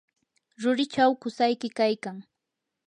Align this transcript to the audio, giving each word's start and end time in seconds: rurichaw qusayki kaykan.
rurichaw 0.63 1.11
qusayki 1.21 1.69
kaykan. 1.77 2.17